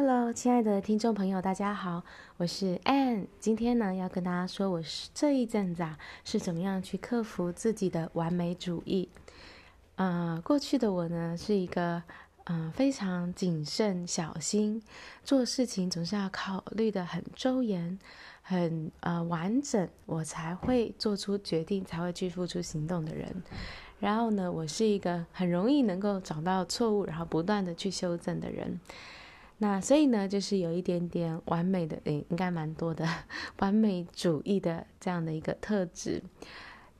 [0.00, 2.04] Hello，亲爱的听众朋友，大家好，
[2.36, 3.26] 我是 Ann。
[3.40, 9.08] 今天呢，要跟大家说，我是这一阵子啊，是怎么样去克服自己的完美主义。
[9.96, 12.00] 呃，过去的我呢，是一个
[12.44, 14.80] 嗯、呃、非常谨慎小心，
[15.24, 17.98] 做事情总是要考虑得很周延、
[18.42, 23.42] 很呃完整，我才会做出决定，才会去付出行动的人。
[23.98, 28.78] 然后呢，我是一个很容易能够找到错误，然后不断地去修正的人。
[29.58, 33.06] 那所以呢，就是有一点点完美的，诶，应该蛮多的
[33.58, 36.22] 完美主义的这样的一个特质。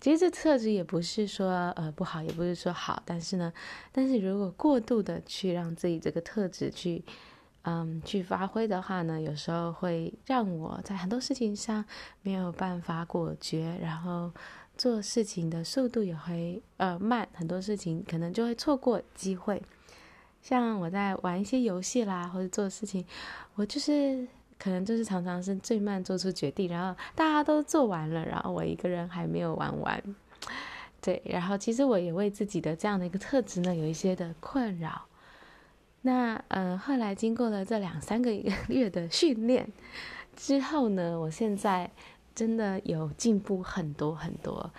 [0.00, 3.52] 其实这特质也不是说呃不好，也不是说好，但是呢，
[3.92, 7.04] 但是如果过度的去让自己这个特质去，
[7.62, 11.84] 嗯，去发挥的话呢，有时候会让我在很多事情上
[12.22, 14.32] 没有办法果决，然后
[14.76, 19.62] 做事情的速度也会呃慢，很多事情可能就会错过机会。
[20.42, 23.04] 像我在玩一些游戏啦，或者做事情，
[23.54, 24.26] 我就是
[24.58, 30.02] 可能就是常常是最慢做出决定，然后大家都做完了，然后我一个人还没有玩完。
[31.00, 35.02] 对，然后其实我也为自己的这样的一个特质呢，有一些的困扰。
[36.02, 38.32] 那嗯、呃，后来经过了这两三个
[38.68, 39.70] 月的训练
[40.34, 41.90] 之后呢，我现在
[42.34, 44.72] 真的有进步很多很多。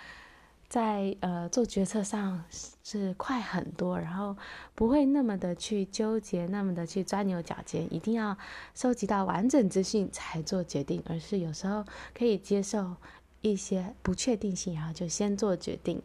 [0.70, 2.44] 在呃做决策上
[2.84, 4.36] 是快很多，然后
[4.76, 8.38] 不会那么的去纠结，那么的去钻牛角尖，一定要
[8.72, 12.94] 收集到完整资讯才做决定，而是有时候可以接受
[13.40, 16.00] 一些不确定性，然后就先做决定，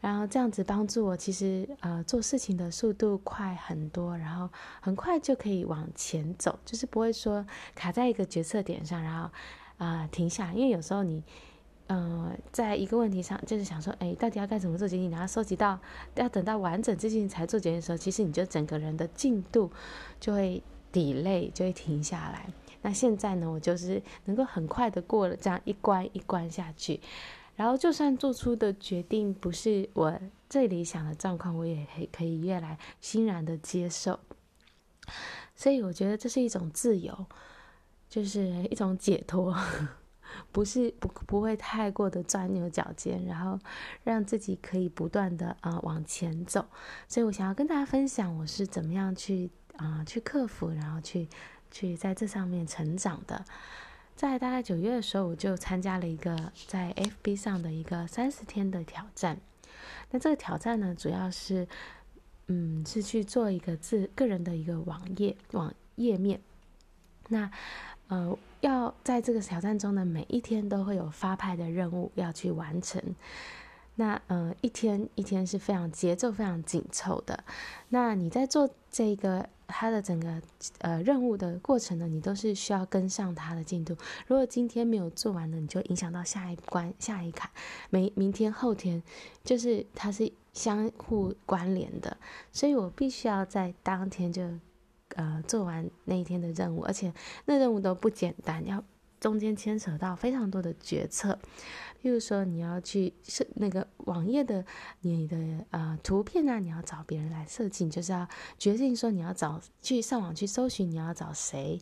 [0.00, 9.30] 然后这样子帮助我，其实呃做事情的速度快很多，然后很快就可以往前走，就是不会说卡在一个决策点上，然后
[9.76, 11.22] 啊、停下，因为有时候你。
[11.88, 15.10] 呃，在一个问题上，就是想说，哎，到底要该怎么做决定？
[15.10, 15.80] 然后收集到，
[16.14, 19.70] 要等到完整资讯才做决定的时候，其实你就整个人的进度
[20.20, 22.46] 就会 delay，就会停下来。
[22.82, 27.00] 那现在呢，我就是能够很快的过了这样一关一关下去，
[27.56, 30.16] 然后就算做出的决定不是我
[30.50, 34.20] 最理想的状况，我也可以越来欣然的接受。
[35.56, 37.26] 所以我觉得这是一种自由，
[38.10, 39.56] 就是一种解脱。
[40.52, 43.58] 不是不不会太过的钻牛角尖，然后
[44.04, 46.66] 让自己可以不断的啊、往前走。
[47.06, 51.28] 所以我想要跟大家分享我是怎么样去啊、去克服，然后去
[51.70, 53.44] 去在这上面成长的。
[54.16, 59.40] 在大概九月的时候，我就参加了一个在 FB 上的一个三十天的挑战。
[60.10, 61.68] 那这个挑战呢，主要是
[62.48, 66.40] 嗯是去做一个自个人的一个网页网页面。
[67.28, 67.48] 那
[68.08, 73.02] 呃，要在这个挑战中的每一天都会有发派的任务要去完成。
[73.96, 77.42] 那呃，一天一天是非常节奏非常紧凑的。
[77.88, 80.40] 那你在做这个它的整个
[80.78, 83.96] 呃任务的过程呢，你都是需要跟上它的进度。
[84.28, 87.50] 如果今天没有做完呢，你就影响到下一关下一卡。
[87.90, 89.02] 每明天后天，
[89.42, 92.16] 就是它是相互关联的。
[92.52, 94.42] 所以我必须要在当天就。
[95.16, 97.12] 呃，做完那一天的任务，而且
[97.46, 98.82] 那任务都不简单，要
[99.18, 101.38] 中间牵扯到非常多的决策。
[102.00, 104.64] 譬如说，你要去设那个网页的
[105.00, 105.36] 你的
[105.70, 111.80] 呃图片呢，你要找别人来设计，就是要决定说你要找去上网去搜寻你要找谁，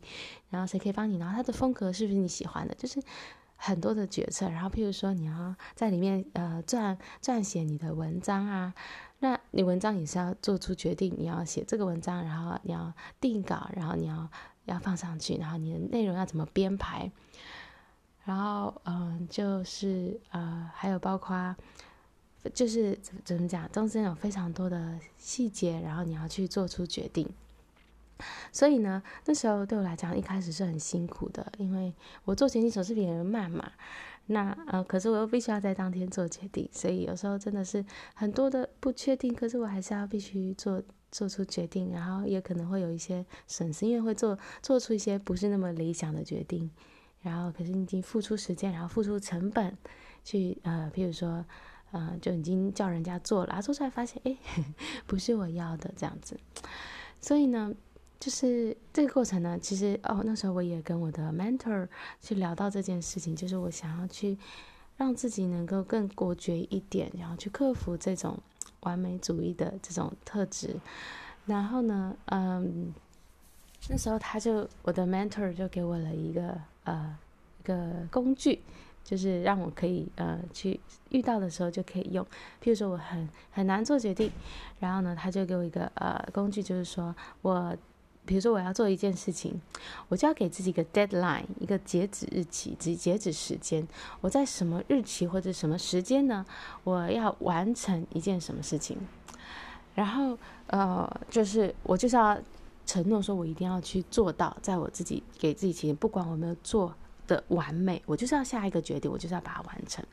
[0.48, 3.02] 然后谁可以帮你，然后他的风格是不是你喜欢的，就是
[3.56, 4.48] 很多的决策。
[4.48, 8.72] 然后譬如说，你要在里面呃撰撰写你的文章啊。
[9.18, 14.28] 那你文章也是要做出决定，你要写这个文章，然后你要定稿，然后你要
[14.66, 17.10] 要放上去，然后你的内容要怎么编排，
[18.24, 21.56] 然后嗯、就是呃，还有包括
[22.52, 27.28] 就是怎么讲，中间有非常多的细节，然后你要去做出决定。
[28.50, 31.92] 所以呢，那时候对我来讲，一开始是很辛苦的，因为
[32.24, 33.72] 我做剪辑手是比人慢嘛。
[34.28, 40.82] 那呃，可是我又必须要在当天做决定，所以有时候真的是很多的不确定，可是我还是要必须做
[41.12, 46.68] 做出决定，然后也可能会有一些损失，因为会做做出一些不是那么理想的决定，
[47.20, 49.76] 然后可是你已经付出时间，然后付出成本
[50.24, 51.44] 去呃，譬如说
[51.92, 54.36] 呃，就已经叫人家做了，啊，做出来发现哎，
[55.06, 56.36] 不是我要的这样子，
[57.20, 57.72] 所以呢。
[58.18, 61.86] 就是这个过程呢，其实哦，那时候我也跟我的 mentor
[62.20, 64.38] 去聊到这件事情，就是我想要去
[64.96, 68.38] 让自己能够更果决一点，然后去克服这种
[68.80, 70.74] 完美主义的这种特质。
[71.44, 72.92] 然后呢，嗯，
[73.90, 77.16] 那时候他就我的 mentor 就给我了一个呃
[77.60, 78.62] 一个工具，
[79.04, 80.80] 就是让我可以呃去
[81.10, 82.24] 遇到的时候就可以用。
[82.62, 84.32] 譬如说我很很难做决定，
[84.80, 87.76] 然后呢，他就给我一个呃工具，就是说我。
[88.26, 89.58] 比如说我要做一件事情，
[90.08, 93.86] 我就要给自己一个 deadline，一个截止日期及截止时间。
[94.20, 96.44] 我在什么日期或者什么时间呢？
[96.84, 98.98] 我要完成一件什么事情？
[99.94, 100.36] 然后
[100.66, 102.36] 呃，就是我就是要
[102.84, 106.94] 承诺说，我一定要去做到，在我自己给自己期限，不管我没有做
[107.26, 110.04] 的完美，我就是要下一个决定，我就是要把它完成。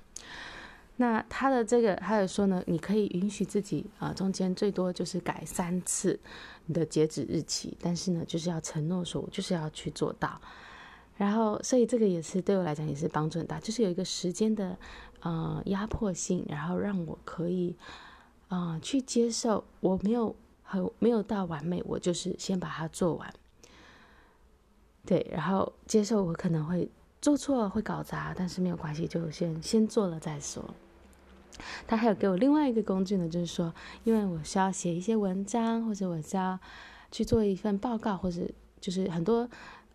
[0.98, 6.20] 那他的这个，还有说呢，你可以允许自己啊、中间最多就是改三次
[6.68, 10.40] 你的截止日期，但是呢，就是要承诺说，我就是要去做到。
[11.18, 14.78] 然后，所以这个也是对我来讲也是帮助很大，就是有一个时间的
[15.22, 17.76] 呃压迫性，然后让我可以
[18.48, 23.34] 啊、呃、去接受我没有很没有到完美，我就是先把它做完。
[25.06, 26.90] 对，然后接受我可能会
[27.22, 30.64] 做错，会搞砸，但是没有关系，就先先做了再说。
[31.88, 33.74] 他还有给我另外一个工具呢，就是说，
[34.04, 36.60] 因为我需要写一些文章，或者我需要
[37.12, 38.42] 去做一份报告，或者
[38.80, 39.50] 就是很多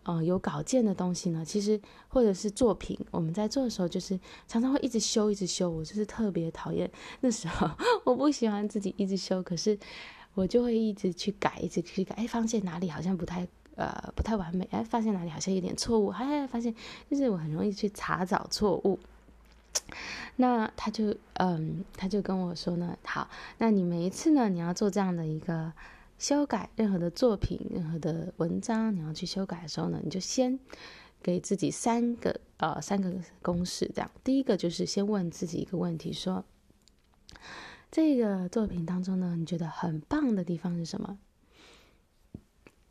[0.05, 5.69] 呃有稿件的东西呢，其实或者是作品，我们在做的时候，就是常常会一直修，一直修。
[5.69, 6.91] 我就是特别讨厌
[7.21, 7.71] 那时候，
[8.05, 9.79] 我不喜欢自己一直修，可是
[10.35, 16.75] 我就会一直去改，一直去改，哎，发现哪里好像不太呃不太完美，哎，发现哪里好像有点错误，哎，发现
[17.11, 18.99] 就是我很容易去查找错误。
[20.37, 23.29] 那他就嗯，他就跟我说呢，好，
[23.59, 25.73] 那你每一次呢，你要做这样的一个
[26.19, 30.59] 修改，任何的作品、任何的文章，你要去修改的时候呢，你就先
[31.23, 33.13] 给自己三个呃三个
[33.43, 34.11] 公式，这样。
[34.23, 36.45] 第一个就是先问自己一个问题，说
[37.91, 41.19] 这个作品当中呢，你觉得很棒的地方是什么？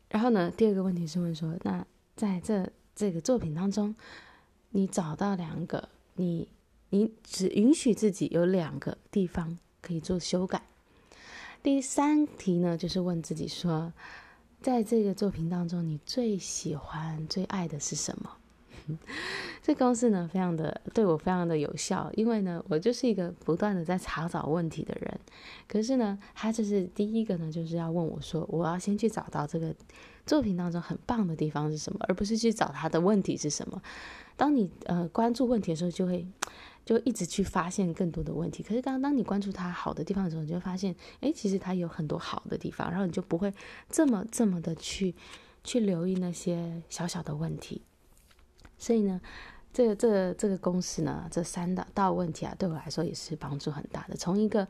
[0.09, 1.85] 然后呢，第二个问题是问说，那
[2.15, 3.95] 在这这个作品当中，
[4.71, 6.47] 你找到两个你。
[6.89, 10.63] 你只允许自己有两个地方可以做修改。
[11.61, 13.91] 第三题呢，就是问自己说，
[14.61, 18.31] 在这个作品当中，你最喜欢、最爱的是什么？
[19.61, 25.19] 这公式呢，非常的对我非常的有效，因为呢，我就是一个不断的在查找问题的人。
[25.67, 29.75] 可是呢，他就是第一个呢，就是要问我说，我要先去找到这个
[30.25, 33.81] 作品当中很棒的地方是什么，而不是去找他的问题是什么。
[34.37, 36.25] 当你呃关注问题的时候，就会。
[36.87, 43.53] 就一直去发现更多的问题，可是当当你关注他好的地方的时候，你就发现，哎，其实他有很多好的地方，然后你就不会
[43.89, 45.13] 这么这么的去
[45.65, 47.81] 去留意那些小小的问题。
[48.77, 49.19] 所以呢，
[49.73, 54.15] 这这这个公式呢，这三大道问题啊，对我来说也是帮助很大的。
[54.15, 54.65] 从一个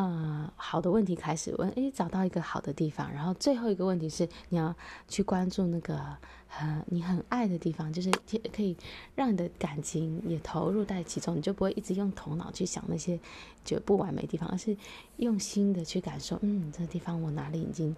[0.00, 4.74] 呃好的问题开始问，哎，找到一个好的地方，然后最后一个问题是你要
[5.08, 6.16] 去关注那个。
[6.50, 8.10] 很你很爱的地方，就是
[8.50, 8.74] 可以
[9.14, 13.20] 让你的感情也投入在其中，你就不会一直用头脑去想那些
[13.66, 14.74] 觉得不完美的地方，而是
[15.18, 17.94] 用心的去感受，嗯，这个地方我哪里已经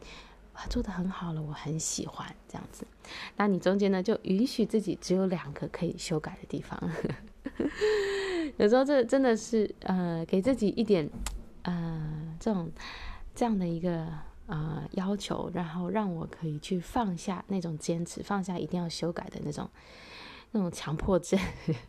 [0.69, 2.85] 做得很好了，我很喜欢这样子。
[3.37, 6.77] 那你中间呢，就允许自己只有两个可以修改的地方。
[8.59, 11.09] 有时候这真的是呃，给自己一点
[11.63, 12.71] 呃这种
[13.35, 14.07] 这样的一个。
[14.47, 19.71] 呃，要求，然后让我可以去放下那种坚持，放下一定要修改的那种
[20.51, 21.39] 那种强迫症，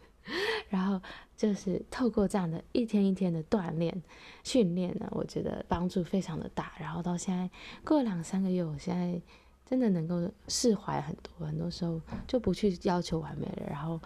[0.69, 1.01] 然后
[1.35, 4.03] 就是透过这样的一天一天的锻炼
[4.43, 6.73] 训练呢，我觉得帮助非常的大。
[6.77, 7.49] 然后到现在
[7.83, 9.19] 过两三个月，我现在
[9.67, 13.99] 真的能够释怀很多，很多时候就不去要求完美了，然后。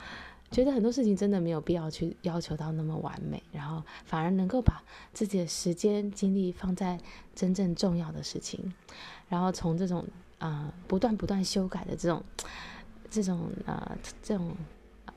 [0.55, 4.81] 觉得很多事情真的没有必要去要求到那么完美，然后反而能够把
[5.11, 6.97] 自己的时间精力放在
[7.35, 8.73] 真正重要的事情，
[9.27, 10.05] 然后从这种
[10.39, 12.23] 啊、不断不断修改的这种
[13.09, 14.55] 这种啊、这种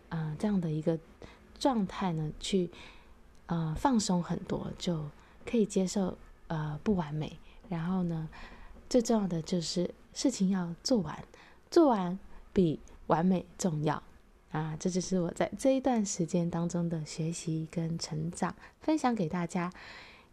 [0.08, 0.98] 啊、这样的一个
[1.56, 2.68] 状态呢，去
[3.46, 5.08] 啊、呃、放松很多，就
[5.46, 6.18] 可以接受
[6.48, 8.28] 呃不完美，然后呢
[8.88, 11.16] 最重要的就是事情要做完，
[11.70, 12.18] 做完
[12.52, 14.02] 比完美重要。
[14.50, 19.70] 啊，这就是我在这一段时间当中的学习跟成长，分享给大家，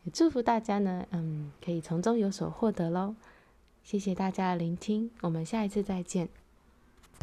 [0.03, 3.15] 也祝福大家呢，嗯，可以从中有所获得喽。
[3.83, 6.44] 谢谢大家的聆听，我们下一次再见。